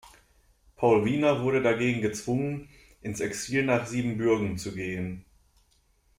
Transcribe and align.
Paul 0.77 1.05
Wiener 1.05 1.43
wurde 1.43 1.61
dagegen 1.61 2.01
gezwungen, 2.01 2.69
ins 3.03 3.19
Exil 3.19 3.63
nach 3.65 3.85
Siebenbürgen 3.85 4.57
zu 4.57 4.73
gehen. 4.73 5.25